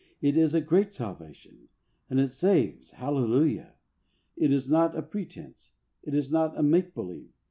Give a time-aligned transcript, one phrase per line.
[0.19, 1.69] It is a "great salvation,"
[2.09, 3.75] and it saves, hallelujah!
[4.35, 5.73] It is not a pretence.
[6.01, 7.29] It is not a "make believe."